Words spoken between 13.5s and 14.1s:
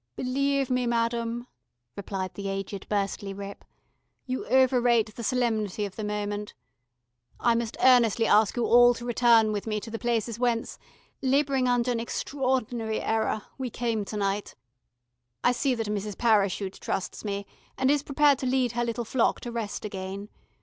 we came